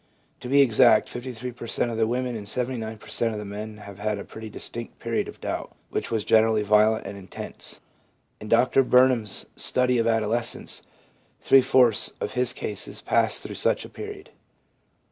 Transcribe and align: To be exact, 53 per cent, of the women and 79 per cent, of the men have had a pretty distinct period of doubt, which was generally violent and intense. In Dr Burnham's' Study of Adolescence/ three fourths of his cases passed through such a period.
To 0.39 0.49
be 0.49 0.63
exact, 0.63 1.07
53 1.09 1.51
per 1.51 1.67
cent, 1.67 1.91
of 1.91 1.97
the 1.97 2.07
women 2.07 2.35
and 2.35 2.49
79 2.49 2.97
per 2.97 3.05
cent, 3.07 3.33
of 3.33 3.37
the 3.39 3.45
men 3.45 3.77
have 3.77 3.99
had 3.99 4.17
a 4.17 4.23
pretty 4.23 4.49
distinct 4.49 4.97
period 4.97 5.27
of 5.27 5.39
doubt, 5.39 5.75
which 5.91 6.09
was 6.09 6.23
generally 6.25 6.63
violent 6.63 7.05
and 7.05 7.15
intense. 7.15 7.79
In 8.39 8.47
Dr 8.47 8.81
Burnham's' 8.83 9.45
Study 9.71 9.99
of 9.99 10.07
Adolescence/ 10.07 10.81
three 11.39 11.61
fourths 11.61 12.13
of 12.19 12.33
his 12.33 12.51
cases 12.51 12.99
passed 12.99 13.43
through 13.43 13.53
such 13.61 13.85
a 13.85 13.89
period. 13.89 14.31